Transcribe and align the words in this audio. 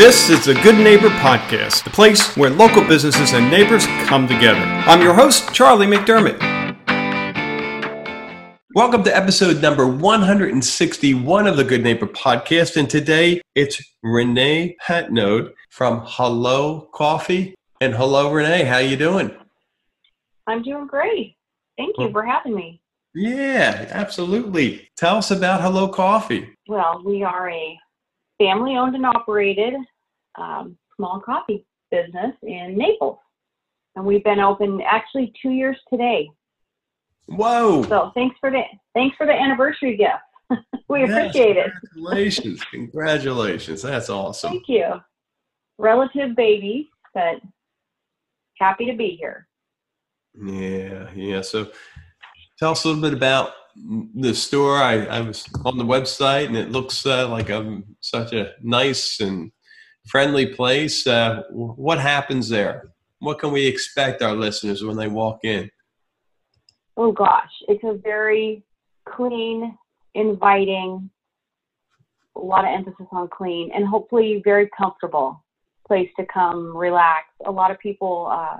This 0.00 0.30
is 0.30 0.46
the 0.46 0.54
Good 0.54 0.76
Neighbor 0.76 1.10
Podcast, 1.10 1.84
the 1.84 1.90
place 1.90 2.34
where 2.34 2.48
local 2.48 2.82
businesses 2.82 3.34
and 3.34 3.50
neighbors 3.50 3.84
come 4.06 4.26
together. 4.26 4.58
I'm 4.58 5.02
your 5.02 5.12
host, 5.12 5.52
Charlie 5.52 5.86
McDermott. 5.86 6.40
Welcome 8.74 9.04
to 9.04 9.14
episode 9.14 9.60
number 9.60 9.86
161 9.86 11.46
of 11.46 11.58
the 11.58 11.64
Good 11.64 11.82
Neighbor 11.82 12.06
Podcast. 12.06 12.78
And 12.78 12.88
today 12.88 13.42
it's 13.54 13.78
Renee 14.02 14.74
Patnode 14.82 15.52
from 15.68 16.00
Hello 16.06 16.88
Coffee. 16.94 17.54
And 17.82 17.94
hello, 17.94 18.32
Renee. 18.32 18.64
How 18.64 18.78
you 18.78 18.96
doing? 18.96 19.30
I'm 20.46 20.62
doing 20.62 20.86
great. 20.86 21.36
Thank 21.76 21.94
you 21.98 22.10
for 22.10 22.24
having 22.24 22.54
me. 22.54 22.80
Yeah, 23.14 23.86
absolutely. 23.90 24.88
Tell 24.96 25.18
us 25.18 25.30
about 25.30 25.60
Hello 25.60 25.88
Coffee. 25.88 26.48
Well, 26.68 27.02
we 27.04 27.22
are 27.22 27.50
a 27.50 27.78
family 28.38 28.76
owned 28.76 28.94
and 28.94 29.04
operated 29.04 29.74
um, 30.38 30.76
small 30.96 31.20
coffee 31.20 31.66
business 31.90 32.34
in 32.42 32.76
Naples. 32.76 33.18
And 33.96 34.04
we've 34.04 34.24
been 34.24 34.40
open 34.40 34.80
actually 34.82 35.32
two 35.40 35.50
years 35.50 35.76
today. 35.90 36.28
Whoa. 37.26 37.82
So 37.84 38.12
thanks 38.14 38.36
for 38.40 38.50
the 38.50 38.62
thanks 38.94 39.16
for 39.16 39.26
the 39.26 39.32
anniversary 39.32 39.96
gift. 39.96 40.64
we 40.88 41.00
yes, 41.00 41.10
appreciate 41.10 41.56
it. 41.56 41.70
Congratulations. 41.94 42.64
congratulations. 42.70 43.82
That's 43.82 44.10
awesome. 44.10 44.50
Thank 44.50 44.68
you. 44.68 45.00
Relative 45.78 46.34
baby, 46.36 46.90
but 47.14 47.36
happy 48.58 48.86
to 48.86 48.94
be 48.96 49.16
here. 49.18 49.46
Yeah, 50.34 51.08
yeah. 51.14 51.40
So 51.40 51.70
tell 52.58 52.72
us 52.72 52.84
a 52.84 52.88
little 52.88 53.02
bit 53.02 53.14
about 53.14 53.52
the 53.76 54.34
store. 54.34 54.76
I, 54.76 55.04
I 55.06 55.20
was 55.20 55.48
on 55.64 55.78
the 55.78 55.84
website 55.84 56.46
and 56.46 56.56
it 56.56 56.70
looks 56.70 57.06
uh, 57.06 57.28
like 57.28 57.48
a, 57.48 57.82
such 58.00 58.32
a 58.32 58.52
nice 58.62 59.20
and 59.20 59.52
friendly 60.10 60.46
place. 60.46 61.06
Uh, 61.06 61.44
what 61.50 62.00
happens 62.00 62.48
there? 62.48 62.90
What 63.20 63.38
can 63.38 63.52
we 63.52 63.66
expect 63.66 64.22
our 64.22 64.34
listeners 64.34 64.82
when 64.82 64.96
they 64.96 65.08
walk 65.08 65.40
in? 65.44 65.70
Oh 66.96 67.12
gosh, 67.12 67.50
it's 67.68 67.84
a 67.84 67.94
very 67.94 68.62
clean, 69.08 69.76
inviting, 70.14 71.10
a 72.36 72.40
lot 72.40 72.64
of 72.64 72.70
emphasis 72.74 73.06
on 73.12 73.28
clean, 73.28 73.70
and 73.74 73.86
hopefully 73.86 74.42
very 74.44 74.68
comfortable 74.76 75.44
place 75.86 76.10
to 76.18 76.26
come 76.26 76.76
relax. 76.76 77.26
A 77.46 77.50
lot 77.50 77.70
of 77.70 77.78
people 77.78 78.28
uh, 78.30 78.58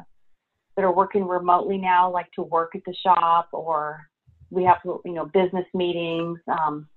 that 0.76 0.84
are 0.84 0.94
working 0.94 1.26
remotely 1.26 1.78
now 1.78 2.10
like 2.10 2.30
to 2.32 2.42
work 2.42 2.74
at 2.74 2.82
the 2.86 2.94
shop 2.94 3.48
or 3.52 4.06
we 4.50 4.64
have 4.64 4.78
you 4.84 5.12
know 5.12 5.26
business 5.26 5.66
meetings. 5.74 6.38
Um, 6.48 6.88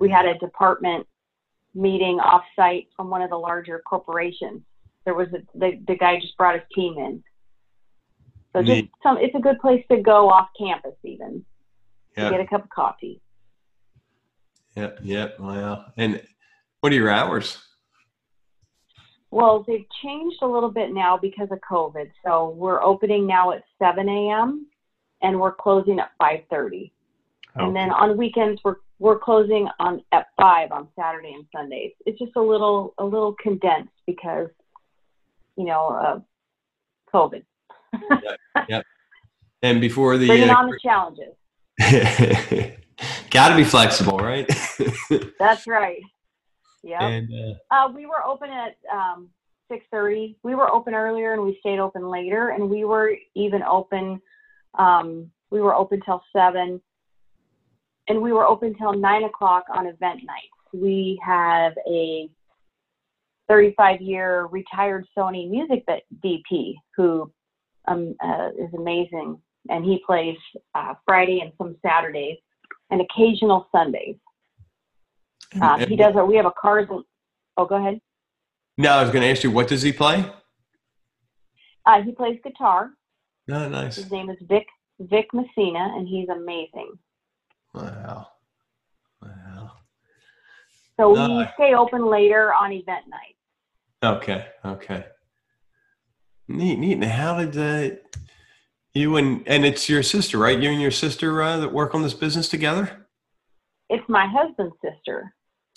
we 0.00 0.10
had 0.10 0.26
a 0.26 0.38
department 0.38 1.06
meeting 1.74 2.18
offsite 2.18 2.88
from 2.96 3.10
one 3.10 3.22
of 3.22 3.30
the 3.30 3.36
larger 3.36 3.82
corporations. 3.84 4.62
There 5.04 5.14
was 5.14 5.28
a, 5.28 5.58
the 5.58 5.80
the 5.86 5.96
guy 5.96 6.18
just 6.20 6.36
brought 6.36 6.54
his 6.54 6.64
team 6.74 6.96
in. 6.98 7.22
So 8.52 8.60
just 8.60 8.70
Neat. 8.70 8.90
some, 9.02 9.18
it's 9.18 9.34
a 9.34 9.40
good 9.40 9.58
place 9.58 9.84
to 9.90 10.00
go 10.00 10.30
off 10.30 10.48
campus 10.58 10.94
even 11.02 11.44
to 12.16 12.30
get 12.30 12.40
a 12.40 12.46
cup 12.46 12.62
of 12.62 12.70
coffee. 12.70 13.20
Yep, 14.76 15.00
yep. 15.02 15.40
Wow. 15.40 15.86
And 15.96 16.22
what 16.80 16.92
are 16.92 16.96
your 16.96 17.10
hours? 17.10 17.58
Well, 19.32 19.64
they've 19.66 19.86
changed 20.02 20.36
a 20.42 20.46
little 20.46 20.70
bit 20.70 20.92
now 20.92 21.18
because 21.18 21.48
of 21.50 21.58
COVID. 21.68 22.12
So 22.24 22.50
we're 22.50 22.80
opening 22.80 23.26
now 23.26 23.50
at 23.50 23.64
7 23.80 24.08
a.m 24.08 24.68
and 25.24 25.40
we're 25.40 25.54
closing 25.54 25.98
at 25.98 26.10
5:30. 26.20 26.92
Okay. 27.56 27.66
And 27.66 27.74
then 27.74 27.90
on 27.90 28.16
weekends 28.16 28.60
we're 28.62 28.76
we're 29.04 29.18
closing 29.18 29.68
on 29.78 30.02
at 30.12 30.28
five 30.40 30.72
on 30.72 30.88
Saturday 30.98 31.34
and 31.34 31.44
Sundays. 31.54 31.92
It's 32.06 32.18
just 32.18 32.32
a 32.36 32.40
little 32.40 32.94
a 32.96 33.04
little 33.04 33.34
condensed 33.34 33.92
because 34.06 34.48
you 35.58 35.66
know 35.66 35.88
uh, 35.88 36.20
COVID. 37.14 37.42
yep, 37.92 38.38
yep. 38.66 38.84
And 39.62 39.78
before 39.82 40.16
the 40.16 40.26
bringing 40.26 40.48
uh, 40.48 40.56
on 40.56 40.70
the 40.70 40.78
challenges. 40.82 41.34
Got 43.30 43.50
to 43.50 43.56
be 43.56 43.64
flexible, 43.64 44.18
right? 44.18 44.48
That's 45.38 45.66
right. 45.66 46.00
Yeah. 46.82 47.20
Uh, 47.70 47.74
uh, 47.74 47.92
we 47.92 48.06
were 48.06 48.24
open 48.24 48.48
at 48.48 48.76
um, 48.90 49.28
6:30. 49.70 50.36
We 50.42 50.54
were 50.54 50.72
open 50.72 50.94
earlier, 50.94 51.34
and 51.34 51.42
we 51.42 51.58
stayed 51.60 51.78
open 51.78 52.08
later, 52.08 52.50
and 52.50 52.70
we 52.70 52.84
were 52.84 53.14
even 53.34 53.62
open 53.62 54.22
um, 54.78 55.30
we 55.50 55.60
were 55.60 55.74
open 55.74 56.00
till 56.04 56.22
seven, 56.34 56.80
and 58.08 58.20
we 58.20 58.32
were 58.32 58.46
open 58.46 58.74
till 58.76 58.92
nine 58.92 59.24
o'clock 59.24 59.64
on 59.72 59.86
event 59.86 60.20
nights. 60.24 60.48
We 60.72 61.20
have 61.24 61.72
a 61.88 62.28
35 63.48 64.00
year 64.00 64.46
retired 64.46 65.06
Sony 65.16 65.48
music 65.48 65.84
VP 66.22 66.78
who 66.96 67.30
um, 67.86 68.14
uh, 68.22 68.50
is 68.58 68.72
amazing, 68.76 69.40
and 69.68 69.84
he 69.84 70.02
plays 70.06 70.36
uh, 70.74 70.94
Friday 71.06 71.40
and 71.40 71.52
some 71.58 71.76
Saturdays 71.82 72.38
and 72.90 73.00
occasional 73.00 73.68
Sundays. 73.72 74.16
Uh, 75.60 75.86
he 75.86 75.96
does. 75.96 76.14
We 76.26 76.36
have 76.36 76.46
a 76.46 76.52
cars. 76.52 76.88
Oh, 77.56 77.64
go 77.64 77.76
ahead. 77.76 78.00
No, 78.76 78.90
I 78.90 79.02
was 79.02 79.10
going 79.10 79.22
to 79.22 79.28
ask 79.28 79.44
you, 79.44 79.52
what 79.52 79.68
does 79.68 79.82
he 79.82 79.92
play? 79.92 80.24
Uh, 81.86 82.02
he 82.02 82.12
plays 82.12 82.38
guitar. 82.42 82.90
Oh, 83.48 83.68
nice. 83.68 83.96
His 83.96 84.10
name 84.10 84.30
is 84.30 84.38
Vic 84.48 84.66
Vic 84.98 85.26
Messina, 85.32 85.92
and 85.96 86.08
he's 86.08 86.28
amazing. 86.28 86.92
Wow. 87.74 88.28
Wow. 89.20 89.72
So 90.96 91.10
we 91.10 91.46
stay 91.54 91.74
open 91.74 92.06
later 92.06 92.52
on 92.54 92.72
event 92.72 93.06
night. 93.08 94.16
Okay. 94.16 94.46
Okay. 94.64 95.04
Neat. 96.46 96.78
Neat. 96.78 96.92
And 96.92 97.04
how 97.04 97.44
did 97.44 97.56
uh, 97.58 97.96
you 98.92 99.16
and 99.16 99.42
and 99.46 99.64
it's 99.64 99.88
your 99.88 100.02
sister, 100.02 100.38
right? 100.38 100.58
You 100.58 100.70
and 100.70 100.80
your 100.80 100.92
sister 100.92 101.42
uh, 101.42 101.58
that 101.58 101.72
work 101.72 101.94
on 101.94 102.02
this 102.02 102.14
business 102.14 102.48
together. 102.48 103.06
It's 103.90 104.08
my 104.08 104.26
husband's 104.26 104.76
sister. 104.82 105.34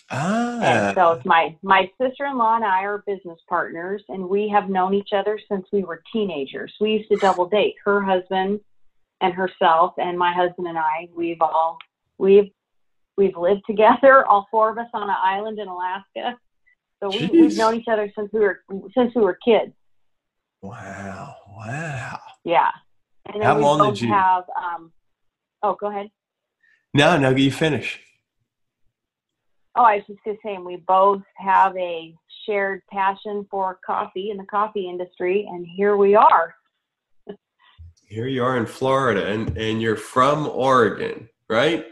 Ah. 0.09 0.61
And 0.61 0.95
so 0.95 1.11
it's 1.13 1.25
my 1.25 1.55
my 1.63 1.89
sister-in-law 2.01 2.57
and 2.57 2.65
I 2.65 2.83
are 2.83 3.03
business 3.07 3.39
partners, 3.49 4.03
and 4.07 4.29
we 4.29 4.47
have 4.49 4.69
known 4.69 4.93
each 4.93 5.09
other 5.13 5.39
since 5.49 5.65
we 5.73 5.83
were 5.83 6.01
teenagers. 6.13 6.73
We 6.79 6.91
used 6.91 7.09
to 7.11 7.17
double 7.17 7.47
date. 7.47 7.75
Her 7.83 8.01
husband 8.01 8.61
and 9.21 9.33
herself, 9.33 9.93
and 9.97 10.17
my 10.17 10.31
husband 10.31 10.67
and 10.67 10.77
I. 10.77 11.09
We've 11.13 11.41
all 11.41 11.77
we've 12.17 12.51
we've 13.17 13.37
lived 13.37 13.63
together, 13.67 14.25
all 14.29 14.47
four 14.51 14.69
of 14.69 14.77
us 14.77 14.87
on 14.93 15.03
an 15.03 15.15
island 15.21 15.59
in 15.59 15.67
Alaska. 15.67 16.37
So 17.01 17.09
we, 17.09 17.27
we've 17.27 17.57
known 17.57 17.75
each 17.75 17.87
other 17.91 18.11
since 18.15 18.29
we 18.33 18.39
were 18.39 18.61
since 18.97 19.13
we 19.15 19.21
were 19.21 19.37
kids. 19.43 19.73
Wow! 20.61 21.35
Wow! 21.55 22.19
Yeah. 22.43 22.71
And 23.33 23.43
How 23.43 23.57
long 23.57 23.93
did 23.93 24.01
you 24.01 24.07
have? 24.07 24.45
Um, 24.55 24.91
oh, 25.61 25.75
go 25.79 25.87
ahead. 25.87 26.09
No, 26.93 27.17
no, 27.17 27.29
you 27.29 27.51
finish. 27.51 27.99
Oh, 29.75 29.83
I 29.83 29.97
was 29.97 30.05
just 30.07 30.19
to 30.25 30.35
say, 30.43 30.57
we 30.57 30.77
both 30.77 31.21
have 31.35 31.77
a 31.77 32.15
shared 32.45 32.81
passion 32.89 33.45
for 33.51 33.79
coffee 33.85 34.31
in 34.31 34.37
the 34.37 34.45
coffee 34.45 34.89
industry, 34.89 35.47
and 35.47 35.67
here 35.67 35.97
we 35.97 36.15
are. 36.15 36.55
here 38.07 38.27
you 38.27 38.43
are 38.43 38.57
in 38.57 38.65
Florida, 38.65 39.27
and, 39.27 39.55
and 39.57 39.81
you're 39.81 39.95
from 39.95 40.47
Oregon, 40.47 41.29
right? 41.47 41.85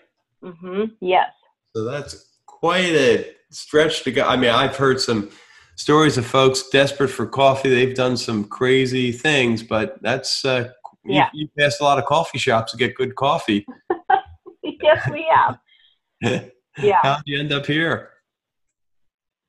Mm-hmm. 0.46 0.84
Yes. 1.02 1.32
So 1.76 1.84
that's 1.84 2.38
quite 2.46 2.94
a 2.94 3.32
stretch 3.52 4.04
to 4.04 4.12
go. 4.12 4.24
I 4.24 4.36
mean, 4.36 4.52
I've 4.52 4.76
heard 4.76 5.02
some 5.02 5.30
stories 5.76 6.18
of 6.18 6.26
folks 6.26 6.70
desperate 6.70 7.10
for 7.10 7.26
coffee. 7.26 7.70
They've 7.70 7.96
done 7.96 8.16
some 8.18 8.46
crazy 8.46 9.12
things, 9.12 9.64
but 9.64 10.02
that's 10.02 10.46
uh, 10.46 10.70
yeah. 11.04 11.30
you, 11.34 11.42
you 11.44 11.50
passed 11.58 11.82
a 11.82 11.84
lot 11.84 12.00
of 12.00 12.06
coffee 12.06 12.38
shops 12.38 12.72
to 12.72 12.78
get 12.78 12.96
good 12.96 13.16
coffee. 13.16 13.66
yes, 14.64 15.10
we 15.12 15.26
have. 15.34 16.52
Yeah. 16.78 17.00
How 17.04 17.16
did 17.16 17.24
you 17.26 17.40
end 17.40 17.54
up 17.54 17.66
here? 17.66 18.10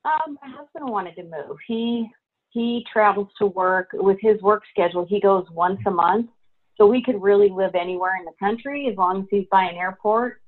Um, 0.05 0.37
my 0.41 0.49
husband 0.49 0.89
wanted 0.89 1.15
to 1.15 1.23
move. 1.23 1.57
He 1.67 2.09
he 2.51 2.85
travels 2.91 3.27
to 3.39 3.47
work 3.47 3.89
with 3.93 4.17
his 4.21 4.41
work 4.41 4.63
schedule. 4.71 5.05
He 5.07 5.19
goes 5.19 5.45
once 5.51 5.79
a 5.85 5.91
month, 5.91 6.29
so 6.77 6.87
we 6.87 7.03
could 7.03 7.21
really 7.21 7.49
live 7.49 7.75
anywhere 7.75 8.15
in 8.17 8.25
the 8.25 8.31
country 8.39 8.87
as 8.89 8.95
long 8.95 9.21
as 9.21 9.25
he's 9.29 9.45
by 9.51 9.63
an 9.63 9.75
airport. 9.75 10.41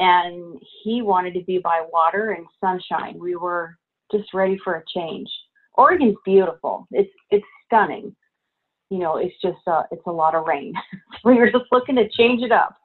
And 0.00 0.58
he 0.82 1.02
wanted 1.02 1.34
to 1.34 1.44
be 1.44 1.58
by 1.58 1.84
water 1.92 2.30
and 2.30 2.46
sunshine. 2.60 3.18
We 3.18 3.36
were 3.36 3.76
just 4.10 4.34
ready 4.34 4.58
for 4.64 4.74
a 4.74 4.82
change. 4.92 5.28
Oregon's 5.74 6.16
beautiful. 6.24 6.88
It's 6.90 7.12
it's 7.30 7.46
stunning. 7.66 8.16
You 8.88 8.98
know, 8.98 9.18
it's 9.18 9.34
just 9.40 9.58
uh, 9.68 9.84
it's 9.92 10.06
a 10.06 10.12
lot 10.12 10.34
of 10.34 10.46
rain. 10.46 10.74
we 11.24 11.34
were 11.36 11.50
just 11.50 11.66
looking 11.70 11.96
to 11.96 12.08
change 12.08 12.42
it 12.42 12.50
up. 12.50 12.76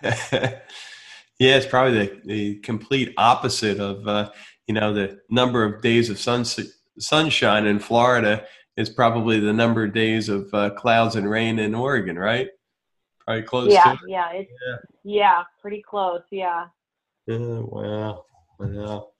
Yeah, 1.40 1.56
it's 1.56 1.66
probably 1.66 2.06
the, 2.06 2.20
the 2.26 2.54
complete 2.56 3.14
opposite 3.16 3.80
of 3.80 4.06
uh, 4.06 4.30
you 4.68 4.74
know 4.74 4.92
the 4.92 5.20
number 5.30 5.64
of 5.64 5.80
days 5.80 6.10
of 6.10 6.18
sun, 6.18 6.44
sunshine 6.98 7.66
in 7.66 7.78
Florida 7.78 8.44
is 8.76 8.90
probably 8.90 9.40
the 9.40 9.52
number 9.52 9.84
of 9.84 9.94
days 9.94 10.28
of 10.28 10.52
uh, 10.52 10.70
clouds 10.70 11.16
and 11.16 11.28
rain 11.28 11.58
in 11.58 11.74
Oregon, 11.74 12.18
right? 12.18 12.48
Probably 13.30 13.46
close. 13.46 13.72
Yeah, 13.72 13.96
yeah, 14.08 14.32
it's, 14.32 14.50
yeah, 14.66 14.76
yeah, 15.04 15.42
pretty 15.60 15.82
close. 15.88 16.22
Yeah. 16.32 16.66
Wow, 17.28 18.24
Wow. 18.58 19.10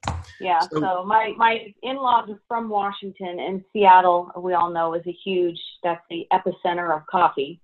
Yeah. 0.40 0.58
So, 0.60 0.80
so 0.80 1.04
my 1.04 1.32
my 1.36 1.72
in-laws 1.84 2.28
are 2.28 2.40
from 2.48 2.68
Washington, 2.68 3.38
and 3.38 3.62
Seattle, 3.72 4.32
we 4.36 4.54
all 4.54 4.70
know, 4.70 4.94
is 4.94 5.06
a 5.06 5.16
huge. 5.24 5.60
That's 5.84 6.02
the 6.10 6.26
epicenter 6.32 6.96
of 6.96 7.06
coffee, 7.06 7.60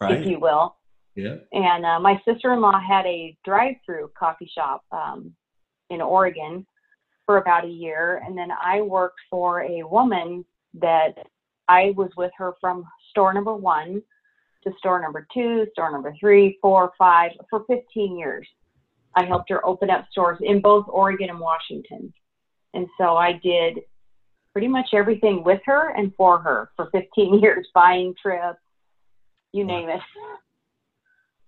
right. 0.00 0.22
if 0.22 0.26
you 0.26 0.40
will. 0.40 0.76
Yeah. 1.14 1.36
And 1.52 1.84
uh, 1.84 2.00
my 2.00 2.20
sister-in-law 2.26 2.80
had 2.86 3.04
a 3.04 3.36
drive-through 3.44 4.12
coffee 4.18 4.50
shop 4.54 4.84
um, 4.90 5.34
in 5.90 6.00
Oregon 6.00 6.66
for 7.26 7.38
about 7.38 7.64
a 7.66 7.68
year, 7.68 8.22
and 8.24 8.36
then 8.36 8.48
I 8.50 8.80
worked 8.80 9.20
for 9.30 9.62
a 9.62 9.82
woman 9.82 10.46
that 10.80 11.14
I 11.68 11.92
was 11.94 12.10
with 12.16 12.32
her 12.38 12.54
from 12.60 12.84
store 13.10 13.34
number 13.34 13.54
one 13.54 14.02
to 14.66 14.72
store 14.78 15.00
number 15.00 15.26
two, 15.32 15.66
store 15.72 15.90
number 15.90 16.14
three, 16.18 16.58
four, 16.60 16.92
five 16.98 17.30
for 17.48 17.64
15 17.68 18.18
years. 18.18 18.46
I 19.14 19.24
helped 19.24 19.48
her 19.50 19.64
open 19.64 19.88
up 19.90 20.06
stores 20.10 20.38
in 20.42 20.60
both 20.60 20.86
Oregon 20.88 21.30
and 21.30 21.40
Washington. 21.40 22.12
And 22.74 22.86
so 22.98 23.16
I 23.16 23.32
did 23.42 23.80
pretty 24.52 24.68
much 24.68 24.88
everything 24.92 25.42
with 25.44 25.60
her 25.64 25.94
and 25.96 26.12
for 26.16 26.38
her 26.38 26.70
for 26.76 26.90
15 26.92 27.38
years, 27.42 27.66
buying 27.74 28.14
trips, 28.20 28.58
you 29.52 29.64
name 29.64 29.88
it. 29.88 30.00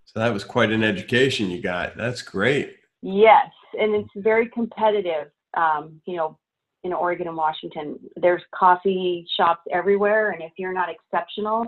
So 0.06 0.20
that 0.20 0.32
was 0.32 0.44
quite 0.44 0.70
an 0.70 0.82
education 0.82 1.50
you 1.50 1.60
got. 1.60 1.96
That's 1.96 2.22
great. 2.22 2.76
Yes, 3.02 3.50
and 3.78 3.94
it's 3.94 4.10
very 4.16 4.48
competitive. 4.48 5.30
Um, 5.54 6.00
you 6.06 6.16
know, 6.16 6.38
in 6.84 6.92
Oregon 6.92 7.28
and 7.28 7.36
Washington, 7.36 7.98
there's 8.16 8.42
coffee 8.54 9.26
shops 9.36 9.60
everywhere, 9.70 10.30
and 10.30 10.42
if 10.42 10.52
you're 10.56 10.72
not 10.72 10.88
exceptional, 10.88 11.66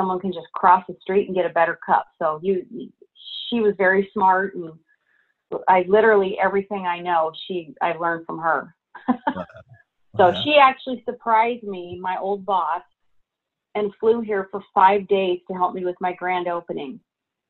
someone 0.00 0.18
can 0.18 0.32
just 0.32 0.50
cross 0.54 0.82
the 0.88 0.96
street 1.02 1.26
and 1.26 1.36
get 1.36 1.44
a 1.44 1.50
better 1.50 1.78
cup. 1.84 2.06
So 2.18 2.40
you, 2.42 2.64
she 3.48 3.60
was 3.60 3.74
very 3.76 4.08
smart 4.14 4.54
and 4.54 4.72
I 5.68 5.84
literally 5.88 6.38
everything 6.42 6.86
I 6.86 7.00
know, 7.00 7.32
she 7.46 7.74
I 7.82 7.92
learned 7.92 8.24
from 8.24 8.38
her. 8.38 8.74
wow. 9.08 9.44
So 10.16 10.34
she 10.42 10.56
actually 10.60 11.02
surprised 11.04 11.64
me, 11.64 11.98
my 12.00 12.16
old 12.18 12.46
boss, 12.46 12.82
and 13.74 13.92
flew 14.00 14.20
here 14.22 14.48
for 14.50 14.62
five 14.74 15.06
days 15.08 15.40
to 15.48 15.54
help 15.54 15.74
me 15.74 15.84
with 15.84 15.96
my 16.00 16.14
grand 16.14 16.48
opening. 16.48 16.98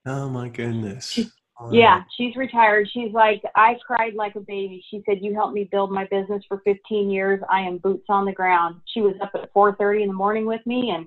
Oh 0.06 0.28
my 0.28 0.48
goodness. 0.48 1.10
She, 1.10 1.30
Yeah, 1.72 2.02
she's 2.16 2.36
retired. 2.36 2.88
She's 2.90 3.12
like, 3.12 3.42
I 3.54 3.76
cried 3.86 4.14
like 4.14 4.34
a 4.34 4.40
baby. 4.40 4.82
She 4.90 5.02
said, 5.06 5.18
"You 5.20 5.34
helped 5.34 5.54
me 5.54 5.68
build 5.70 5.92
my 5.92 6.06
business 6.06 6.42
for 6.48 6.62
15 6.64 7.10
years. 7.10 7.40
I 7.50 7.60
am 7.60 7.78
boots 7.78 8.06
on 8.08 8.24
the 8.24 8.32
ground." 8.32 8.80
She 8.86 9.02
was 9.02 9.14
up 9.20 9.30
at 9.34 9.52
4:30 9.52 10.02
in 10.02 10.08
the 10.08 10.14
morning 10.14 10.46
with 10.46 10.64
me, 10.66 10.90
and 10.90 11.06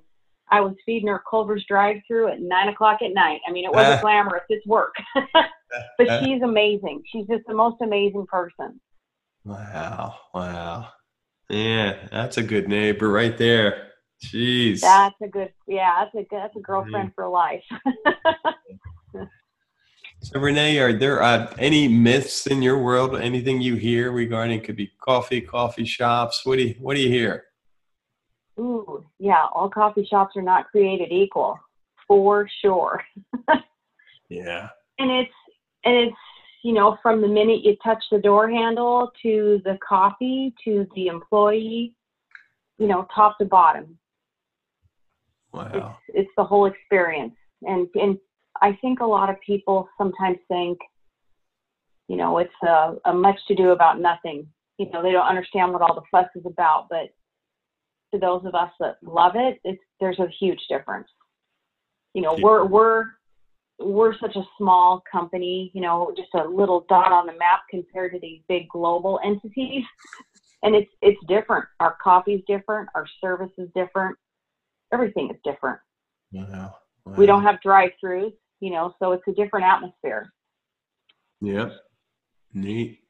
I 0.52 0.62
was 0.62 0.76
feeding 0.86 1.08
her 1.08 1.22
Culver's 1.30 1.66
drive-through 1.68 2.30
at 2.30 2.42
nine 2.42 2.70
o'clock 2.70 3.02
at 3.02 3.14
night. 3.14 3.40
I 3.48 3.52
mean, 3.52 3.66
it 3.66 3.72
wasn't 3.72 4.00
uh, 4.00 4.02
glamorous; 4.02 4.44
it's 4.50 4.66
work. 4.68 4.94
but 5.34 6.10
uh, 6.10 6.24
she's 6.24 6.42
amazing. 6.42 7.04
She's 7.12 7.26
just 7.28 7.44
the 7.48 7.56
most 7.56 7.82
amazing 7.82 8.26
person. 8.28 8.80
Wow! 9.46 10.16
Wow! 10.34 10.90
Yeah, 11.50 11.96
that's 12.12 12.38
a 12.38 12.44
good 12.44 12.68
neighbor 12.68 13.10
right 13.10 13.38
there. 13.38 13.90
Jeez. 14.24 14.82
That's 14.82 15.16
a 15.22 15.28
good. 15.28 15.52
Yeah, 15.68 16.04
that's 16.04 16.16
a 16.16 16.28
good. 16.30 16.40
That's 16.40 16.56
a 16.56 16.62
girlfriend 16.62 17.12
mm-hmm. 17.12 17.22
for 17.22 17.28
life. 17.28 17.64
so 20.22 20.40
Renee, 20.40 20.80
are 20.80 20.94
there 20.94 21.22
uh, 21.22 21.54
any 21.58 21.88
myths 21.88 22.48
in 22.48 22.62
your 22.62 22.78
world? 22.80 23.16
Anything 23.16 23.62
you 23.62 23.76
hear 23.76 24.12
regarding 24.12 24.62
could 24.62 24.76
be 24.76 24.92
coffee, 25.02 25.42
coffee 25.42 25.86
shops? 25.86 26.46
What 26.46 26.58
do 26.58 26.64
you 26.64 26.76
What 26.80 26.96
do 26.96 27.02
you 27.02 27.10
hear? 27.10 27.46
Ooh, 28.60 29.04
yeah, 29.20 29.46
all 29.54 29.70
coffee 29.70 30.06
shops 30.10 30.36
are 30.36 30.42
not 30.42 30.68
created 30.68 31.12
equal, 31.12 31.60
for 32.08 32.48
sure. 32.62 33.02
yeah. 34.30 34.70
And 35.00 35.12
it's 35.12 35.34
and 35.86 35.96
it's 35.96 36.16
you 36.64 36.74
know 36.74 36.98
from 37.02 37.22
the 37.22 37.28
minute 37.28 37.64
you 37.64 37.76
touch 37.84 38.04
the 38.12 38.20
door 38.20 38.50
handle 38.50 39.12
to 39.24 39.60
the 39.64 39.78
coffee 39.88 40.54
to 40.64 40.88
the 40.96 41.08
employee, 41.08 41.94
you 42.78 42.88
know, 42.88 43.08
top 43.14 43.38
to 43.40 43.46
bottom. 43.46 43.98
Wow. 45.52 45.98
It's, 46.10 46.20
it's 46.20 46.32
the 46.38 46.44
whole 46.44 46.66
experience, 46.66 47.36
and 47.64 47.88
and 47.96 48.18
I 48.62 48.78
think 48.82 49.00
a 49.00 49.06
lot 49.06 49.30
of 49.30 49.36
people 49.42 49.90
sometimes 49.98 50.38
think, 50.48 50.78
you 52.08 52.16
know, 52.16 52.38
it's 52.38 52.54
a, 52.64 52.96
a 53.06 53.14
much 53.14 53.40
to 53.48 53.56
do 53.56 53.72
about 53.72 54.00
nothing. 54.00 54.48
You 54.78 54.90
know, 54.92 55.02
they 55.02 55.12
don't 55.12 55.28
understand 55.28 55.74
what 55.74 55.82
all 55.82 55.96
the 55.96 56.02
fuss 56.12 56.30
is 56.36 56.46
about, 56.46 56.88
but 56.90 57.10
to 58.14 58.20
those 58.20 58.46
of 58.46 58.56
us 58.56 58.72
that 58.80 58.98
love 59.02 59.34
it, 59.36 59.60
it's 59.64 59.82
there's 60.00 60.20
a 60.20 60.28
huge 60.40 60.60
difference. 60.70 61.08
You 62.14 62.22
know, 62.22 62.38
we're 62.40 62.66
we're 62.66 63.06
we're 63.80 64.18
such 64.20 64.36
a 64.36 64.44
small 64.58 65.04
company, 65.12 65.72
you 65.74 65.82
know, 65.82 66.14
just 66.16 66.30
a 66.36 66.48
little 66.48 66.86
dot 66.88 67.12
on 67.12 67.26
the 67.26 67.34
map 67.34 67.62
compared 67.70 68.14
to 68.14 68.20
these 68.20 68.42
big 68.48 68.70
global 68.70 69.20
entities. 69.24 69.84
And 70.62 70.76
it's 70.76 70.92
it's 71.02 71.20
different. 71.28 71.66
Our 71.80 71.98
coffee's 72.02 72.42
different, 72.48 72.90
our 72.96 73.06
service 73.20 73.52
is 73.58 73.68
different, 73.76 74.16
everything 74.94 75.30
is 75.30 75.38
different. 75.44 75.80
Wow. 76.32 76.76
wow. 77.06 77.14
We 77.18 77.26
don't 77.26 77.44
have 77.44 77.62
drive-throughs, 77.62 78.34
you 78.60 78.72
know, 78.72 78.94
so 79.00 79.12
it's 79.12 79.28
a 79.28 79.34
different 79.34 79.66
atmosphere. 79.66 80.32
Yep. 81.42 81.74
Neat 82.54 83.03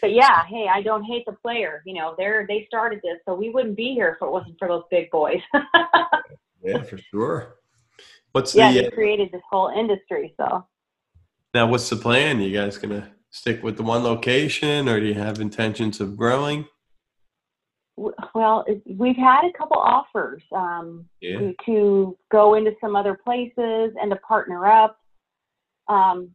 but 0.00 0.12
yeah, 0.12 0.44
hey, 0.48 0.66
I 0.72 0.82
don't 0.82 1.04
hate 1.04 1.24
the 1.26 1.32
player. 1.32 1.82
You 1.84 1.94
know, 1.94 2.14
they're 2.16 2.46
they 2.48 2.64
started 2.66 3.00
this, 3.02 3.18
so 3.26 3.34
we 3.34 3.50
wouldn't 3.50 3.76
be 3.76 3.94
here 3.94 4.16
if 4.16 4.26
it 4.26 4.30
wasn't 4.30 4.58
for 4.58 4.68
those 4.68 4.84
big 4.90 5.10
boys. 5.10 5.40
yeah, 6.62 6.82
for 6.82 6.98
sure. 6.98 7.56
What's 8.32 8.54
yeah, 8.54 8.72
the? 8.72 8.82
Yeah, 8.82 8.90
created 8.90 9.30
this 9.32 9.42
whole 9.50 9.68
industry. 9.68 10.34
So 10.36 10.66
now, 11.54 11.66
what's 11.66 11.88
the 11.88 11.96
plan? 11.96 12.40
You 12.40 12.56
guys 12.56 12.78
gonna 12.78 13.12
stick 13.30 13.62
with 13.62 13.76
the 13.76 13.82
one 13.82 14.02
location, 14.02 14.88
or 14.88 15.00
do 15.00 15.06
you 15.06 15.14
have 15.14 15.40
intentions 15.40 16.00
of 16.00 16.16
growing? 16.16 16.66
Well, 17.96 18.64
we've 18.86 19.16
had 19.16 19.44
a 19.44 19.52
couple 19.56 19.76
offers 19.76 20.42
um, 20.52 21.04
yeah. 21.20 21.38
to, 21.38 21.54
to 21.66 22.18
go 22.30 22.54
into 22.54 22.72
some 22.80 22.96
other 22.96 23.18
places 23.22 23.92
and 24.00 24.10
to 24.10 24.16
partner 24.16 24.66
up. 24.66 24.98
Um, 25.88 26.30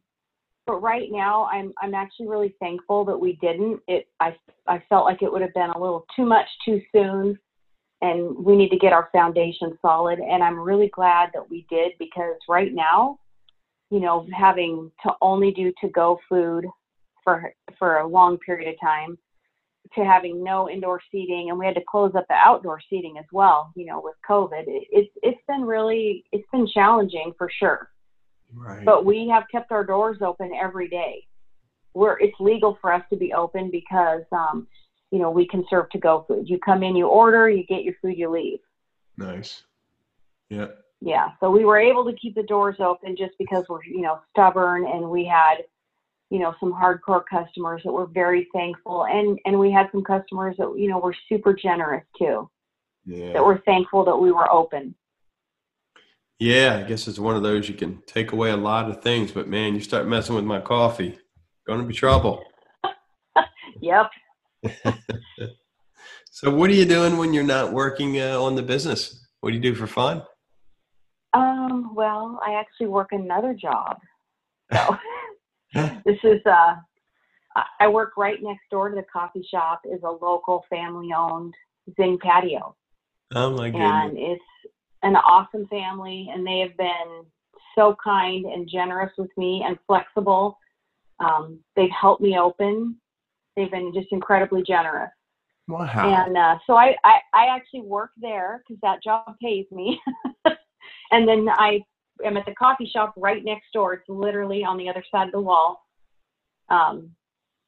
but 0.68 0.82
right 0.82 1.08
now 1.10 1.46
I'm 1.46 1.74
I'm 1.82 1.96
actually 1.96 2.28
really 2.28 2.54
thankful 2.60 3.06
that 3.06 3.18
we 3.18 3.40
didn't. 3.42 3.80
It 3.88 4.08
I 4.20 4.36
I 4.68 4.84
felt 4.90 5.06
like 5.06 5.24
it 5.24 5.32
would 5.32 5.42
have 5.42 5.54
been 5.54 5.72
a 5.72 5.80
little 5.80 6.06
too 6.16 6.26
much 6.26 6.48
too 6.64 6.82
soon 6.94 7.40
and 8.02 8.38
we 8.38 8.56
need 8.56 8.70
to 8.70 8.78
get 8.78 8.94
our 8.94 9.10
foundation 9.12 9.78
solid 9.82 10.20
and 10.20 10.44
I'm 10.44 10.60
really 10.60 10.90
glad 10.94 11.30
that 11.34 11.50
we 11.50 11.66
did 11.70 11.94
because 11.98 12.36
right 12.48 12.74
now, 12.74 13.18
you 13.90 14.02
know, 14.02 14.28
having 14.38 14.92
to 15.04 15.14
only 15.22 15.52
do 15.52 15.72
to 15.82 15.90
go 15.90 16.20
food 16.30 16.66
for 17.24 17.54
for 17.80 18.00
a 18.00 18.08
long 18.08 18.38
period 18.40 18.72
of 18.72 18.80
time 18.80 19.18
to 19.96 20.04
having 20.04 20.44
no 20.44 20.70
indoor 20.70 21.00
seating 21.10 21.50
and 21.50 21.58
we 21.58 21.66
had 21.66 21.76
to 21.76 21.84
close 21.90 22.12
up 22.14 22.26
the 22.28 22.36
outdoor 22.36 22.82
seating 22.90 23.18
as 23.18 23.26
well, 23.32 23.72
you 23.76 23.86
know, 23.86 24.02
with 24.04 24.16
COVID. 24.30 24.68
It, 24.68 24.88
it's 24.92 25.12
it's 25.24 25.42
been 25.48 25.62
really 25.62 26.26
it's 26.34 26.48
been 26.52 26.68
challenging 26.68 27.32
for 27.38 27.50
sure 27.58 27.90
Right. 28.54 28.86
But 28.86 29.06
we 29.06 29.28
have 29.30 29.44
kept 29.52 29.72
our 29.72 29.84
doors 29.84 30.18
open 30.22 30.52
every 30.54 30.88
day. 30.88 31.26
We're, 31.94 32.20
it's 32.20 32.40
legal 32.40 32.78
for 32.82 32.94
us 32.94 33.04
to 33.10 33.18
be 33.18 33.34
open 33.34 33.72
because, 33.72 34.24
um, 34.32 34.68
you 35.12 35.20
know, 35.20 35.32
we 35.32 35.48
can 35.48 35.66
serve 35.70 35.90
to 35.92 35.98
go 35.98 36.26
food. 36.28 36.50
You 36.50 36.60
come 36.60 36.84
in, 36.84 36.96
you 36.96 37.08
order, 37.08 37.50
you 37.50 37.66
get 37.66 37.84
your 37.84 37.96
food, 38.02 38.18
you 38.18 38.30
leave. 38.30 38.60
Nice. 39.18 39.64
Yeah. 40.50 40.68
Yeah. 41.02 41.30
So 41.40 41.50
we 41.50 41.66
were 41.66 41.78
able 41.78 42.06
to 42.06 42.14
keep 42.14 42.36
the 42.36 42.44
doors 42.44 42.78
open 42.80 43.16
just 43.18 43.34
because 43.38 43.66
we're, 43.70 43.84
you 43.84 44.02
know, 44.02 44.20
stubborn 44.32 44.86
and 44.86 45.10
we 45.10 45.26
had, 45.26 45.58
you 46.30 46.40
know, 46.40 46.56
some 46.60 46.74
hardcore 46.74 47.24
customers 47.30 47.82
that 47.84 47.92
were 47.92 48.08
very 48.08 48.48
thankful. 48.54 49.06
And, 49.06 49.40
and 49.46 49.58
we 49.60 49.72
had 49.72 49.90
some 49.92 50.04
customers 50.04 50.56
that, 50.58 50.74
you 50.78 50.90
know, 50.90 51.00
were 51.00 51.16
super 51.30 51.54
generous 51.54 52.04
too. 52.18 52.50
Yeah. 53.06 53.34
That 53.34 53.46
were 53.46 53.62
thankful 53.66 54.04
that 54.06 54.18
we 54.18 54.32
were 54.32 54.52
open. 54.52 54.94
Yeah, 56.40 56.82
I 56.84 56.88
guess 56.88 57.08
it's 57.08 57.18
one 57.18 57.36
of 57.36 57.42
those 57.42 57.68
you 57.68 57.74
can 57.74 58.02
take 58.06 58.32
away 58.32 58.52
a 58.52 58.58
lot 58.58 58.90
of 58.90 59.02
things, 59.02 59.32
but 59.32 59.48
man, 59.48 59.74
you 59.74 59.82
start 59.82 60.08
messing 60.08 60.36
with 60.36 60.46
my 60.46 60.62
coffee, 60.62 61.18
going 61.66 61.82
to 61.82 61.86
be 61.86 61.96
trouble. 61.96 62.44
yep. 63.82 64.12
so, 66.30 66.54
what 66.54 66.70
are 66.70 66.74
you 66.74 66.86
doing 66.86 67.18
when 67.18 67.34
you're 67.34 67.44
not 67.44 67.74
working 67.74 68.22
uh, 68.22 68.40
on 68.40 68.56
the 68.56 68.62
business? 68.62 69.26
What 69.42 69.50
do 69.50 69.56
you 69.56 69.62
do 69.62 69.74
for 69.74 69.88
fun? 69.88 70.22
Um, 71.34 71.96
well, 71.96 72.40
I 72.46 72.54
actually 72.54 72.88
work 72.88 73.10
another 73.12 73.56
job. 73.56 73.98
So, 74.72 74.98
this 76.06 76.20
is 76.24 76.42
uh, 76.46 76.76
I 77.80 77.88
work 77.88 78.14
right 78.18 78.38
next 78.42 78.64
door 78.70 78.90
to 78.90 78.96
the 78.96 79.06
coffee 79.12 79.46
shop. 79.50 79.82
is 79.86 80.02
a 80.04 80.12
local 80.12 80.66
family-owned 80.70 81.54
Zing 81.96 82.20
patio. 82.22 82.76
Oh 83.34 83.52
my 83.52 83.70
goodness! 83.70 83.82
And 83.82 84.18
it's 84.18 84.44
an 85.04 85.16
awesome 85.16 85.68
family, 85.68 86.30
and 86.34 86.46
they 86.46 86.60
have 86.60 86.76
been 86.78 87.26
so 87.76 87.96
kind 88.04 88.46
and 88.46 88.68
generous 88.70 89.12
with 89.18 89.30
me 89.38 89.64
and 89.66 89.78
flexible. 89.88 90.58
Um, 91.20 91.60
they've 91.76 91.90
helped 91.90 92.22
me 92.22 92.38
open. 92.38 92.96
They've 93.56 93.72
been 93.72 93.94
just 93.94 94.08
incredibly 94.12 94.64
generous. 94.64 95.12
Wow. 95.68 96.26
And 96.26 96.38
uh, 96.38 96.58
so 96.66 96.76
I, 96.76 96.96
I, 97.04 97.20
I 97.34 97.46
actually 97.56 97.82
work 97.82 98.12
there 98.18 98.64
because 98.68 98.80
that 98.82 99.04
job 99.04 99.36
pays 99.42 99.66
me. 99.72 100.00
and 101.12 101.28
then 101.28 101.50
I 101.50 101.82
am 102.24 102.38
at 102.38 102.46
the 102.46 102.56
coffee 102.56 102.90
shop 102.92 103.14
right 103.18 103.44
next 103.44 103.66
door. 103.74 103.94
It's 103.94 104.08
literally 104.08 104.64
on 104.64 104.78
the 104.78 104.90
other 104.90 105.04
side 105.12 105.28
of 105.28 105.34
the 105.34 105.42
wall. 105.42 105.84
Um, 106.70 107.12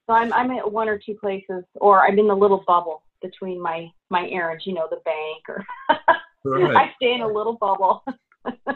So 0.07 0.13
I'm 0.15 0.33
I'm 0.33 0.51
at 0.51 0.71
one 0.71 0.89
or 0.89 0.97
two 0.97 1.15
places, 1.15 1.63
or 1.75 2.05
I'm 2.05 2.17
in 2.17 2.27
the 2.27 2.35
little 2.35 2.63
bubble 2.65 3.03
between 3.21 3.61
my 3.61 3.87
my 4.09 4.27
errands. 4.29 4.65
You 4.65 4.73
know, 4.73 4.87
the 4.89 5.01
bank, 5.05 5.43
or 5.47 5.65
Right. 6.45 6.75
I 6.75 6.93
stay 6.95 7.13
in 7.13 7.21
a 7.21 7.27
little 7.27 7.57
bubble. 7.57 8.03
yeah, 8.45 8.73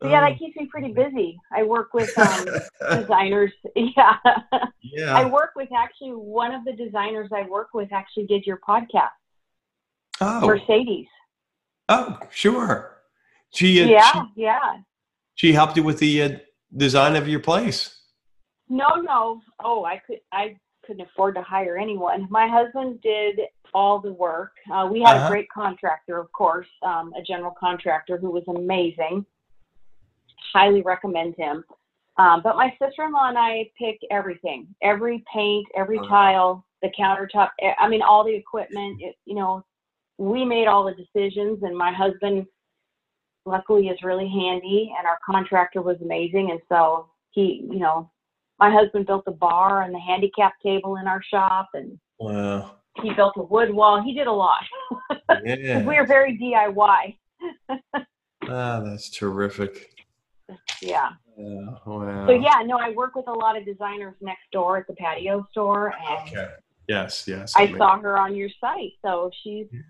Oh, 0.00 0.08
that 0.08 0.38
keeps 0.38 0.56
me 0.56 0.66
pretty 0.66 0.92
busy. 0.92 1.36
I 1.52 1.62
work 1.64 1.92
with 1.94 2.16
um, 2.18 2.46
designers. 3.00 3.52
Yeah, 4.80 5.14
I 5.16 5.26
work 5.26 5.50
with 5.54 5.68
actually 5.76 6.12
one 6.12 6.54
of 6.54 6.64
the 6.64 6.72
designers 6.72 7.28
I 7.34 7.42
work 7.42 7.68
with 7.74 7.92
actually 7.92 8.26
did 8.26 8.46
your 8.46 8.58
podcast, 8.66 9.10
Oh, 10.20 10.46
Mercedes. 10.46 11.06
oh, 11.90 12.18
sure. 12.30 13.02
She, 13.52 13.82
uh, 13.82 13.86
Yeah, 13.86 14.12
she, 14.12 14.20
yeah. 14.36 14.76
she 15.34 15.52
helped 15.52 15.76
you 15.76 15.82
with 15.82 15.98
the 15.98 16.22
uh, 16.22 16.28
design 16.76 17.16
of 17.16 17.28
your 17.28 17.40
place. 17.40 18.00
No, 18.70 18.94
no. 18.96 19.40
Oh, 19.62 19.84
I 19.84 19.98
could 20.06 20.20
I 20.32 20.56
couldn't 20.86 21.02
afford 21.02 21.34
to 21.34 21.42
hire 21.42 21.76
anyone. 21.76 22.26
My 22.30 22.46
husband 22.46 23.00
did 23.02 23.40
all 23.74 24.00
the 24.00 24.12
work. 24.12 24.52
Uh, 24.72 24.88
we 24.90 25.00
had 25.02 25.16
Uh-huh. 25.16 25.26
a 25.26 25.28
great 25.28 25.48
contractor, 25.50 26.18
of 26.18 26.30
course, 26.32 26.68
um, 26.82 27.12
a 27.14 27.22
general 27.22 27.52
contractor 27.58 28.16
who 28.16 28.30
was 28.30 28.44
amazing. 28.48 29.24
Highly 30.52 30.82
recommend 30.82 31.34
him. 31.36 31.64
Um, 32.16 32.42
but 32.42 32.56
my 32.56 32.74
sister-in-law 32.80 33.28
and 33.28 33.38
I 33.38 33.70
pick 33.78 34.00
everything, 34.10 34.74
every 34.82 35.24
paint, 35.32 35.68
every 35.74 35.98
Uh-huh. 35.98 36.08
tile, 36.08 36.64
the 36.82 36.90
countertop. 36.90 37.50
I 37.78 37.88
mean, 37.88 38.02
all 38.02 38.24
the 38.24 38.34
equipment. 38.34 39.00
It, 39.00 39.16
you 39.24 39.34
know, 39.34 39.64
we 40.18 40.44
made 40.44 40.66
all 40.66 40.84
the 40.84 40.94
decisions, 40.94 41.62
and 41.62 41.76
my 41.76 41.92
husband, 41.92 42.46
luckily, 43.44 43.88
is 43.88 44.02
really 44.02 44.28
handy, 44.28 44.92
and 44.98 45.06
our 45.06 45.18
contractor 45.24 45.80
was 45.80 46.00
amazing, 46.02 46.50
and 46.50 46.60
so 46.68 47.08
he, 47.30 47.66
you 47.70 47.78
know, 47.78 48.10
my 48.58 48.70
husband 48.70 49.06
built 49.06 49.24
the 49.24 49.30
bar 49.30 49.82
and 49.82 49.94
the 49.94 50.00
handicap 50.00 50.54
table 50.60 50.96
in 50.96 51.06
our 51.06 51.22
shop, 51.22 51.68
and 51.74 52.00
Wow. 52.18 52.77
He 53.02 53.12
built 53.14 53.34
a 53.36 53.42
wood 53.42 53.72
wall. 53.72 54.02
He 54.02 54.14
did 54.14 54.26
a 54.26 54.32
lot. 54.32 54.62
Yeah. 55.44 55.84
we 55.84 55.96
are 55.96 56.06
very 56.06 56.38
DIY. 56.38 57.16
ah, 58.48 58.80
that's 58.80 59.10
terrific. 59.10 59.90
Yeah. 60.80 61.10
Yeah. 61.36 61.66
Wow. 61.86 62.26
So 62.26 62.32
yeah, 62.32 62.62
no, 62.64 62.78
I 62.78 62.90
work 62.90 63.14
with 63.14 63.28
a 63.28 63.32
lot 63.32 63.56
of 63.56 63.64
designers 63.64 64.14
next 64.20 64.50
door 64.52 64.78
at 64.78 64.86
the 64.86 64.94
patio 64.94 65.46
store, 65.50 65.94
and 66.08 66.28
Okay. 66.28 66.48
Yes. 66.88 67.28
Yes. 67.28 67.52
I 67.56 67.66
mean- 67.66 67.76
saw 67.78 67.98
her 68.00 68.18
on 68.18 68.34
your 68.34 68.48
site, 68.60 68.92
so 69.04 69.30
she's 69.42 69.66
Yeah. 69.70 69.80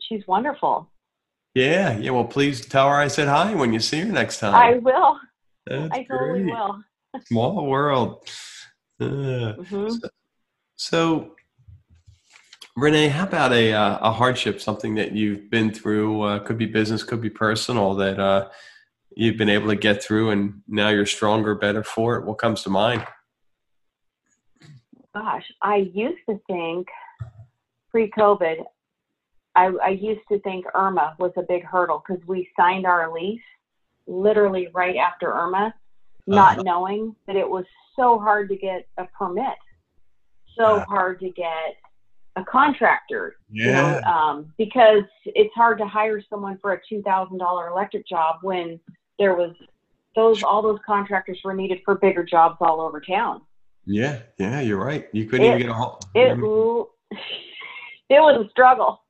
she's 0.00 0.26
wonderful. 0.26 0.90
Yeah. 1.54 1.98
Yeah. 1.98 2.10
Well, 2.12 2.24
please 2.24 2.64
tell 2.66 2.88
her 2.88 2.96
I 2.96 3.08
said 3.08 3.28
hi 3.28 3.54
when 3.54 3.72
you 3.72 3.80
see 3.80 4.00
her 4.00 4.10
next 4.12 4.38
time. 4.40 4.54
I 4.54 4.78
will. 4.78 5.20
That's 5.66 5.92
I 5.92 6.04
totally 6.04 6.44
will. 6.44 6.82
Small 7.26 7.66
world. 7.66 8.26
Uh, 9.02 9.54
hmm 9.54 9.88
so, 10.76 11.34
Renee, 12.76 13.08
how 13.08 13.24
about 13.24 13.52
a 13.52 13.72
uh, 13.72 13.98
a 14.00 14.12
hardship, 14.12 14.60
something 14.60 14.94
that 14.94 15.12
you've 15.12 15.50
been 15.50 15.72
through? 15.72 16.22
Uh, 16.22 16.38
could 16.38 16.56
be 16.58 16.66
business, 16.66 17.02
could 17.02 17.20
be 17.20 17.30
personal. 17.30 17.94
That 17.94 18.18
uh, 18.18 18.48
you've 19.16 19.36
been 19.36 19.48
able 19.48 19.68
to 19.68 19.76
get 19.76 20.02
through, 20.02 20.30
and 20.30 20.62
now 20.68 20.88
you're 20.88 21.06
stronger, 21.06 21.54
better 21.54 21.82
for 21.82 22.16
it. 22.16 22.24
What 22.24 22.38
comes 22.38 22.62
to 22.62 22.70
mind? 22.70 23.04
Gosh, 25.14 25.44
I 25.60 25.90
used 25.92 26.20
to 26.28 26.40
think 26.46 26.86
pre-COVID, 27.90 28.58
I, 29.56 29.66
I 29.84 29.88
used 29.88 30.20
to 30.30 30.38
think 30.40 30.64
Irma 30.72 31.16
was 31.18 31.32
a 31.36 31.42
big 31.42 31.64
hurdle 31.64 32.04
because 32.06 32.24
we 32.28 32.48
signed 32.56 32.86
our 32.86 33.12
lease 33.12 33.40
literally 34.06 34.68
right 34.72 34.94
after 34.96 35.32
Irma, 35.32 35.74
not 36.28 36.52
Uh-huh. 36.52 36.62
knowing 36.62 37.16
that 37.26 37.34
it 37.34 37.48
was 37.48 37.64
so 37.96 38.20
hard 38.20 38.48
to 38.50 38.56
get 38.56 38.86
a 38.98 39.06
permit, 39.06 39.58
so 40.56 40.76
Uh. 40.76 40.84
hard 40.84 41.18
to 41.18 41.30
get 41.30 41.76
a 42.36 42.44
contractor, 42.44 43.36
you 43.50 43.70
know, 43.72 44.00
um, 44.02 44.52
because 44.56 45.02
it's 45.24 45.52
hard 45.54 45.78
to 45.78 45.86
hire 45.86 46.22
someone 46.30 46.58
for 46.58 46.72
a 46.72 46.80
two 46.88 47.02
thousand 47.02 47.38
dollar 47.38 47.68
electric 47.68 48.06
job 48.06 48.36
when 48.42 48.78
there 49.18 49.34
was 49.34 49.54
those 50.16 50.42
all 50.42 50.62
those 50.62 50.78
contractors 50.86 51.40
were 51.44 51.54
needed 51.54 51.80
for 51.84 51.96
bigger 51.96 52.24
jobs 52.24 52.56
all 52.60 52.80
over 52.80 53.00
town. 53.00 53.42
Yeah, 53.86 54.20
yeah, 54.38 54.60
you're 54.60 54.82
right. 54.82 55.08
You 55.12 55.26
couldn't 55.26 55.46
It- 55.46 55.48
even 55.50 55.60
get 55.62 55.70
a 55.70 55.74
hold. 55.74 56.04
It 56.14 56.38
it 58.08 58.20
was 58.20 58.46
a 58.46 58.50
struggle. 58.50 59.02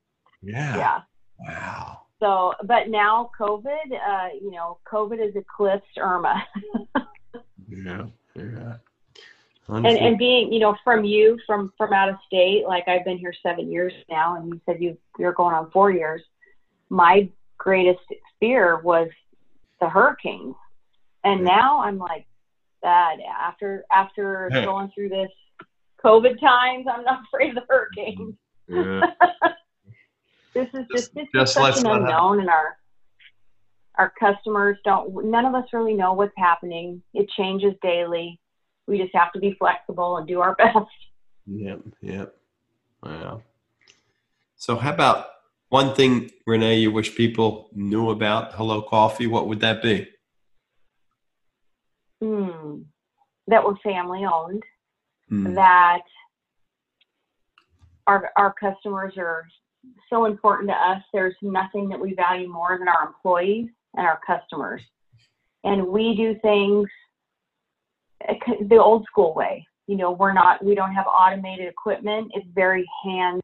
yeah. 0.43 0.77
Yeah. 0.77 1.01
Wow. 1.39 2.01
So, 2.21 2.53
but 2.65 2.89
now 2.91 3.31
COVID, 3.41 3.65
uh, 3.93 4.29
you 4.41 4.51
know, 4.51 4.79
COVID 4.91 5.21
has 5.21 5.35
eclipsed 5.35 5.97
Irma, 5.99 6.47
Yeah. 7.69 8.07
Yeah. 8.35 8.77
And 9.69 9.87
and 9.87 10.19
being, 10.19 10.53
you 10.53 10.59
know, 10.59 10.77
from 10.83 11.05
you 11.05 11.39
from 11.47 11.73
from 11.77 11.93
out 11.93 12.09
of 12.09 12.17
state, 12.27 12.65
like 12.67 12.89
I've 12.89 13.05
been 13.05 13.19
here 13.19 13.35
seven 13.43 13.71
years 13.71 13.93
now, 14.09 14.37
and 14.37 14.49
you 14.49 14.61
said 14.67 14.83
you 14.83 14.97
you're 15.19 15.33
going 15.33 15.55
on 15.55 15.71
four 15.71 15.91
years. 15.91 16.23
My 16.89 17.29
greatest 17.59 18.01
fear 18.41 18.81
was 18.81 19.09
the 19.81 19.89
hurricanes, 19.89 20.57
and 21.25 21.41
Yeah. 21.41 21.47
now 21.47 21.81
I'm 21.83 21.99
like, 21.99 22.27
that 22.83 23.17
after 23.41 23.85
after 23.93 24.49
Yeah. 24.53 24.65
going 24.65 24.91
through 24.95 25.11
this 25.11 25.31
COVID 26.05 26.41
times, 26.41 26.87
I'm 26.93 27.05
not 27.05 27.23
afraid 27.33 27.51
of 27.51 27.55
the 27.57 27.65
hurricanes. 27.69 28.35
Yeah. 28.67 29.03
this 30.55 30.69
is 30.75 30.87
Just- 30.91 31.15
just 31.15 31.15
this 31.15 31.29
just 31.33 31.57
is 31.57 31.63
such 31.77 31.79
an 31.85 31.87
unknown 31.91 32.41
and 32.41 32.51
our 32.51 32.77
our 33.97 34.13
customers 34.19 34.79
don't 34.85 35.25
none 35.27 35.45
of 35.45 35.55
us 35.55 35.67
really 35.73 35.95
know 35.95 36.13
what's 36.13 36.33
happening 36.37 37.03
it 37.15 37.29
changes 37.37 37.75
daily 37.83 38.40
we 38.91 38.99
just 38.99 39.15
have 39.15 39.33
to 39.33 39.39
be 39.39 39.55
flexible 39.59 40.19
and 40.19 40.27
do 40.27 40.41
our 40.41 40.55
best 40.59 40.77
Yep. 41.47 41.81
Yep. 42.03 42.35
Wow. 43.03 43.43
So, 44.57 44.77
how 44.77 44.93
about 44.93 45.27
one 45.71 45.95
thing, 45.95 46.31
Renee, 46.47 46.79
you 46.79 46.93
wish 46.93 47.17
people 47.17 47.71
knew 47.73 48.11
about 48.11 48.53
Hello 48.55 48.83
Coffee? 48.83 49.27
What 49.27 49.49
would 49.49 49.61
that 49.61 49.83
be? 49.83 50.09
Hmm. 52.21 52.83
that 53.47 53.65
we're 53.65 53.77
family 53.79 54.27
owned 54.31 54.63
Hmm. 55.31 55.55
that 55.55 56.03
our 58.07 58.31
our 58.37 58.53
customers 58.53 59.15
are 59.17 59.47
so 60.11 60.27
important 60.27 60.69
to 60.69 60.75
us 60.75 61.03
there's 61.15 61.35
nothing 61.41 61.89
that 61.89 61.99
we 61.99 62.13
value 62.15 62.47
more 62.47 62.77
than 62.79 62.89
our 62.89 63.07
employees 63.07 63.71
and 63.97 64.07
our 64.07 64.21
customers 64.27 64.83
and 65.65 65.87
we 65.87 66.15
do 66.15 66.35
things 66.43 66.89
the 68.69 68.77
old 68.77 69.05
school 69.07 69.35
way 69.35 69.67
you 69.87 69.97
know 69.97 70.13
we're 70.13 70.33
not 70.33 70.65
we 70.65 70.75
don't 70.75 70.95
have 70.95 71.07
automated 71.07 71.69
equipment 71.69 72.31
it's 72.35 72.47
very 72.55 72.85
hand 73.05 73.41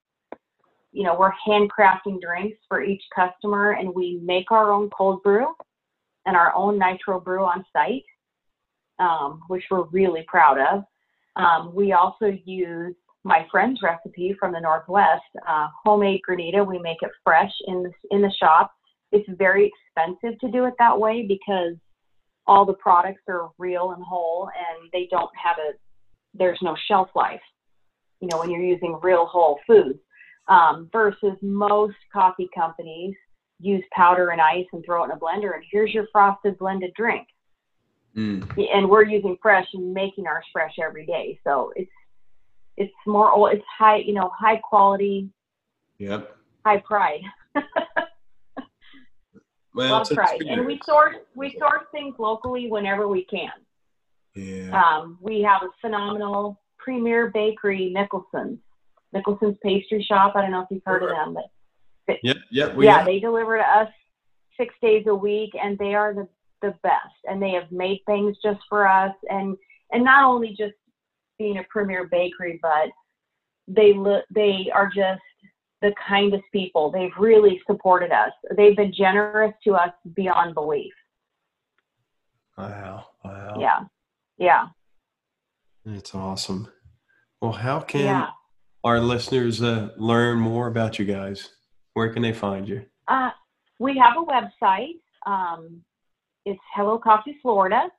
you 0.92 1.02
know 1.02 1.16
we're 1.18 1.32
handcrafting 1.46 2.20
drinks 2.20 2.58
for 2.68 2.82
each 2.82 3.02
customer 3.14 3.72
and 3.72 3.94
we 3.94 4.20
make 4.22 4.50
our 4.50 4.72
own 4.72 4.90
cold 4.90 5.22
brew 5.22 5.46
and 6.26 6.36
our 6.36 6.54
own 6.54 6.78
nitro 6.78 7.20
brew 7.20 7.44
on 7.44 7.64
site 7.72 8.04
um, 8.98 9.40
which 9.48 9.64
we're 9.70 9.84
really 9.84 10.24
proud 10.28 10.58
of 10.58 10.84
um, 11.36 11.74
we 11.74 11.92
also 11.92 12.36
use 12.44 12.94
my 13.26 13.46
friend's 13.50 13.80
recipe 13.82 14.36
from 14.38 14.52
the 14.52 14.60
Northwest, 14.60 15.24
uh, 15.48 15.66
homemade 15.84 16.20
granita. 16.28 16.64
We 16.64 16.78
make 16.78 16.98
it 17.02 17.10
fresh 17.24 17.50
in 17.66 17.82
the, 17.82 17.90
in 18.10 18.22
the 18.22 18.32
shop. 18.40 18.70
It's 19.10 19.28
very 19.36 19.70
expensive 19.70 20.38
to 20.40 20.50
do 20.50 20.64
it 20.64 20.74
that 20.78 20.98
way 20.98 21.26
because 21.26 21.74
all 22.46 22.64
the 22.64 22.74
products 22.74 23.22
are 23.28 23.50
real 23.58 23.92
and 23.92 24.02
whole 24.02 24.48
and 24.48 24.90
they 24.92 25.08
don't 25.10 25.30
have 25.42 25.56
a, 25.58 25.72
there's 26.34 26.58
no 26.62 26.76
shelf 26.88 27.08
life, 27.14 27.40
you 28.20 28.28
know, 28.28 28.38
when 28.38 28.50
you're 28.50 28.62
using 28.62 28.98
real 29.02 29.26
whole 29.26 29.58
foods. 29.66 29.98
Um, 30.48 30.88
versus 30.92 31.36
most 31.42 31.96
coffee 32.12 32.48
companies 32.54 33.16
use 33.58 33.82
powder 33.92 34.28
and 34.30 34.40
ice 34.40 34.66
and 34.72 34.84
throw 34.84 35.02
it 35.02 35.06
in 35.06 35.10
a 35.10 35.16
blender 35.18 35.54
and 35.54 35.64
here's 35.72 35.92
your 35.92 36.06
frosted 36.12 36.56
blended 36.58 36.92
drink 36.94 37.26
Hmm. 38.16 38.40
and 38.56 38.88
we're 38.88 39.04
using 39.04 39.36
fresh 39.42 39.66
and 39.74 39.92
making 39.92 40.26
ours 40.26 40.44
fresh 40.50 40.72
every 40.82 41.04
day. 41.04 41.38
So 41.44 41.72
it's 41.76 41.90
it's 42.78 42.92
more 43.06 43.52
it's 43.52 43.64
high 43.78 43.98
you 43.98 44.14
know 44.14 44.30
high 44.38 44.56
quality, 44.56 45.28
Yep. 45.98 46.34
high 46.64 46.78
pride, 46.78 47.20
Well, 49.76 50.00
it's 50.00 50.10
of. 50.10 50.48
And 50.48 50.66
we 50.66 50.80
source 50.84 51.16
we 51.34 51.54
source 51.58 51.84
things 51.92 52.14
locally 52.18 52.68
whenever 52.68 53.06
we 53.08 53.24
can. 53.24 53.50
Yeah. 54.34 54.70
Um, 54.82 55.18
we 55.20 55.42
have 55.42 55.62
a 55.62 55.68
phenomenal 55.80 56.60
premier 56.78 57.30
bakery, 57.30 57.90
Nicholson's. 57.92 58.58
Nicholson's 59.12 59.56
Pastry 59.62 60.02
Shop. 60.02 60.32
I 60.34 60.42
don't 60.42 60.50
know 60.50 60.60
if 60.62 60.66
you've 60.70 60.82
heard 60.84 61.02
of 61.02 61.10
them, 61.10 61.34
but 61.34 62.18
Yep. 62.22 62.36
Yep. 62.50 62.74
We 62.76 62.84
yeah, 62.86 62.98
have- 62.98 63.06
they 63.06 63.18
deliver 63.20 63.56
to 63.58 63.62
us 63.62 63.88
six 64.58 64.74
days 64.80 65.04
a 65.06 65.14
week, 65.14 65.50
and 65.60 65.78
they 65.78 65.94
are 65.94 66.14
the 66.14 66.28
the 66.62 66.74
best. 66.82 67.14
And 67.28 67.40
they 67.42 67.50
have 67.50 67.70
made 67.70 68.00
things 68.06 68.36
just 68.42 68.60
for 68.68 68.88
us, 68.88 69.14
and 69.30 69.56
and 69.92 70.02
not 70.04 70.24
only 70.24 70.50
just 70.50 70.74
being 71.38 71.58
a 71.58 71.64
premier 71.64 72.06
bakery, 72.06 72.58
but 72.62 72.88
they 73.68 73.92
li- 73.92 74.22
they 74.30 74.70
are 74.74 74.88
just 74.94 75.20
the 75.82 75.92
kindest 76.08 76.44
people. 76.52 76.90
They've 76.90 77.10
really 77.18 77.60
supported 77.66 78.10
us. 78.12 78.32
They've 78.56 78.76
been 78.76 78.92
generous 78.96 79.52
to 79.64 79.74
us 79.74 79.90
beyond 80.14 80.54
belief. 80.54 80.92
Wow. 82.56 83.06
Wow. 83.24 83.56
Yeah, 83.60 83.80
yeah. 84.38 84.66
That's 85.84 86.14
awesome. 86.14 86.68
Well, 87.40 87.52
how 87.52 87.80
can 87.80 88.00
Yeah. 88.00 88.30
our 88.82 88.98
listeners 89.00 89.62
uh, 89.62 89.90
learn 89.96 90.38
more 90.38 90.66
about 90.68 90.98
you 90.98 91.04
guys? 91.04 91.50
Where 91.94 92.12
can 92.12 92.22
they 92.22 92.32
find 92.32 92.68
you? 92.68 92.86
Uh, 93.08 93.30
we 93.78 93.98
have 93.98 94.14
a 94.16 94.24
website. 94.24 95.00
Um, 95.26 95.82
it's 96.44 96.60
Hello 96.74 96.98
Coffee 96.98 97.38
Florida. 97.42 97.90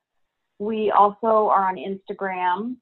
We 0.60 0.92
also 0.92 1.50
are 1.50 1.68
on 1.70 1.76
Instagram 1.76 2.78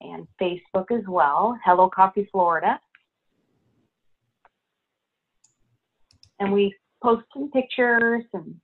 and 0.00 0.26
Facebook 0.40 0.90
as 0.90 1.06
well. 1.06 1.56
Hello 1.64 1.88
Coffee 1.88 2.28
Florida. 2.32 2.80
And 6.42 6.52
we 6.52 6.74
post 7.02 7.22
some 7.32 7.50
pictures 7.52 8.24
and 8.32 8.54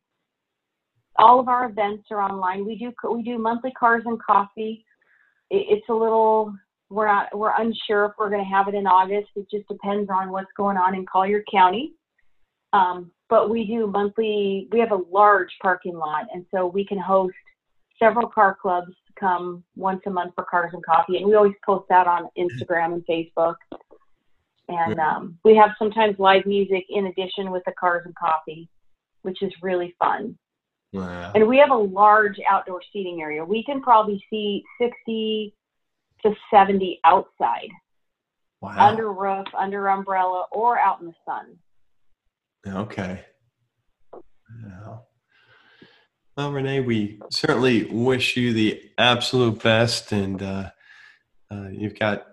all 1.17 1.39
of 1.39 1.49
our 1.49 1.69
events 1.69 2.05
are 2.11 2.21
online. 2.21 2.67
We 2.67 2.77
do 2.77 2.93
we 3.13 3.23
do 3.23 3.39
monthly 3.39 3.71
cars 3.73 4.03
and 4.05 4.21
coffee. 4.21 4.85
It, 5.51 5.67
it's 5.69 5.89
a 5.89 5.95
little 5.95 6.55
we're 6.91 7.07
not 7.07 7.37
we're 7.37 7.55
unsure 7.57 8.07
if 8.07 8.13
we're 8.19 8.31
going 8.31 8.45
to 8.45 8.51
have 8.51 8.67
it 8.67 8.75
in 8.75 8.87
August. 8.87 9.29
It 9.37 9.47
just 9.51 9.69
depends 9.69 10.11
on 10.11 10.31
what's 10.31 10.51
going 10.57 10.77
on 10.77 10.95
in 10.97 11.07
Collier 11.07 11.45
County. 11.51 11.95
Um, 12.73 13.13
but 13.29 13.49
we 13.49 13.65
do 13.65 13.87
monthly. 13.87 14.69
We 14.73 14.81
have 14.81 14.93
a 14.93 15.01
large 15.11 15.51
parking 15.63 15.97
lot, 15.97 16.27
and 16.33 16.45
so 16.53 16.67
we 16.67 16.85
can 16.85 16.99
host 16.99 17.35
several 17.99 18.29
car 18.29 18.57
clubs 18.61 18.93
come 19.19 19.63
once 19.77 20.01
a 20.07 20.11
month 20.11 20.33
for 20.35 20.45
cars 20.45 20.71
and 20.73 20.85
coffee. 20.85 21.19
And 21.19 21.27
we 21.27 21.35
always 21.35 21.55
post 21.65 21.87
that 21.91 22.07
on 22.07 22.29
Instagram 22.39 22.95
and 22.95 23.05
Facebook. 23.07 23.55
And 24.69 24.99
um, 25.01 25.39
we 25.45 25.57
have 25.57 25.71
sometimes 25.79 26.17
live 26.19 26.45
music 26.45 26.85
in 26.91 27.07
addition 27.07 27.51
with 27.51 27.63
the 27.65 27.73
cars 27.79 28.03
and 28.05 28.15
coffee, 28.15 28.69
which 29.23 29.43
is 29.43 29.53
really 29.63 29.95
fun. 29.99 30.39
Wow. 30.93 31.33
And 31.35 31.47
we 31.49 31.59
have 31.59 31.71
a 31.71 31.77
large 31.77 32.39
outdoor 32.49 32.81
seating 32.93 33.21
area. 33.21 33.45
We 33.45 33.63
can 33.65 33.81
probably 33.81 34.23
see 34.31 34.63
60 34.81 35.55
to 36.25 36.35
70 36.53 37.01
outside, 37.05 37.69
Wow. 38.61 38.89
under 38.89 39.13
roof, 39.13 39.47
under 39.57 39.89
umbrella, 39.89 40.47
or 40.51 40.79
out 40.79 41.01
in 41.01 41.07
the 41.07 41.15
sun. 41.25 41.59
Okay. 42.67 43.25
Wow. 44.13 45.05
Well, 46.37 46.53
Renee, 46.53 46.81
we 46.81 47.21
certainly 47.31 47.85
wish 47.85 48.37
you 48.37 48.53
the 48.53 48.83
absolute 48.97 49.63
best, 49.63 50.13
and 50.13 50.43
uh, 50.43 50.71
uh, 51.51 51.69
you've 51.73 51.99
got 51.99 52.27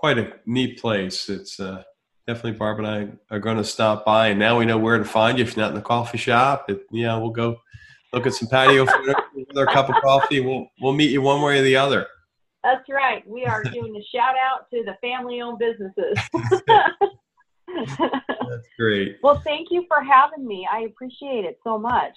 quite 0.00 0.18
a 0.18 0.32
neat 0.46 0.80
place. 0.80 1.28
It's 1.28 1.60
uh, 1.60 1.82
definitely 2.26 2.52
Barb 2.52 2.78
and 2.78 2.86
I 2.86 3.08
are 3.30 3.38
going 3.38 3.58
to 3.58 3.64
stop 3.64 4.06
by, 4.06 4.28
and 4.28 4.38
now 4.38 4.58
we 4.58 4.64
know 4.64 4.78
where 4.78 4.96
to 4.96 5.04
find 5.04 5.38
you. 5.38 5.44
If 5.44 5.54
you're 5.54 5.62
not 5.62 5.72
in 5.72 5.76
the 5.76 5.82
coffee 5.82 6.16
shop, 6.16 6.70
it, 6.70 6.86
yeah, 6.90 7.16
we'll 7.18 7.30
go 7.30 7.60
look 8.14 8.26
at 8.26 8.32
some 8.32 8.48
patio 8.48 8.86
food 8.86 9.14
our 9.56 9.66
cup 9.66 9.90
of 9.90 9.96
coffee. 10.02 10.40
We'll 10.40 10.66
we'll 10.80 10.94
meet 10.94 11.10
you 11.10 11.20
one 11.20 11.42
way 11.42 11.58
or 11.58 11.62
the 11.62 11.76
other. 11.76 12.06
That's 12.64 12.88
right. 12.88 13.22
We 13.28 13.44
are 13.44 13.62
doing 13.62 13.94
a 13.94 14.16
shout 14.16 14.36
out 14.42 14.70
to 14.72 14.82
the 14.84 14.96
family 15.02 15.42
owned 15.42 15.58
businesses. 15.58 16.18
That's 18.48 18.66
great. 18.78 19.18
well, 19.22 19.40
thank 19.44 19.68
you 19.70 19.84
for 19.86 20.02
having 20.02 20.46
me. 20.46 20.66
I 20.70 20.80
appreciate 20.80 21.44
it 21.44 21.58
so 21.62 21.78
much. 21.78 22.16